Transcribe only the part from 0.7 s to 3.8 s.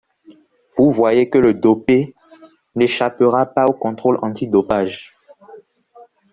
Vous voyez que le dopé n’échappera pas au